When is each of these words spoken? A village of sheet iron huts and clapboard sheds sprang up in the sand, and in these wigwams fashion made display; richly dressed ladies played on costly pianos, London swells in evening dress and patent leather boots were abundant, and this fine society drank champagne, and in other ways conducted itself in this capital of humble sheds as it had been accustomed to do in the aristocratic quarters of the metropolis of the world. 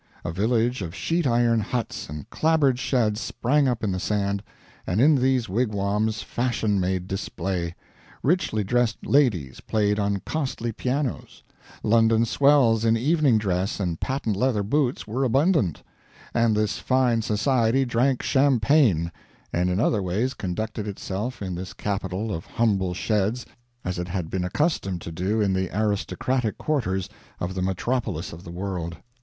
A 0.25 0.31
village 0.31 0.81
of 0.81 0.95
sheet 0.95 1.27
iron 1.27 1.59
huts 1.59 2.09
and 2.09 2.27
clapboard 2.31 2.79
sheds 2.79 3.21
sprang 3.21 3.67
up 3.67 3.83
in 3.83 3.91
the 3.91 3.99
sand, 3.99 4.41
and 4.87 4.99
in 4.99 5.13
these 5.13 5.47
wigwams 5.47 6.23
fashion 6.23 6.79
made 6.79 7.07
display; 7.07 7.75
richly 8.23 8.63
dressed 8.63 9.05
ladies 9.05 9.59
played 9.59 9.99
on 9.99 10.23
costly 10.25 10.71
pianos, 10.71 11.43
London 11.83 12.25
swells 12.25 12.83
in 12.83 12.97
evening 12.97 13.37
dress 13.37 13.79
and 13.79 13.99
patent 13.99 14.35
leather 14.35 14.63
boots 14.63 15.05
were 15.05 15.23
abundant, 15.23 15.83
and 16.33 16.55
this 16.55 16.79
fine 16.79 17.21
society 17.21 17.85
drank 17.85 18.23
champagne, 18.23 19.11
and 19.53 19.69
in 19.69 19.79
other 19.79 20.01
ways 20.01 20.33
conducted 20.33 20.87
itself 20.87 21.43
in 21.43 21.53
this 21.53 21.73
capital 21.73 22.33
of 22.33 22.47
humble 22.47 22.95
sheds 22.95 23.45
as 23.85 23.99
it 23.99 24.07
had 24.07 24.31
been 24.31 24.43
accustomed 24.43 24.99
to 24.99 25.11
do 25.11 25.39
in 25.41 25.53
the 25.53 25.69
aristocratic 25.71 26.57
quarters 26.57 27.07
of 27.39 27.53
the 27.53 27.61
metropolis 27.61 28.33
of 28.33 28.43
the 28.43 28.49
world. 28.51 28.97